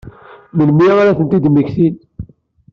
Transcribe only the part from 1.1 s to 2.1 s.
ad tent-id-mmektin?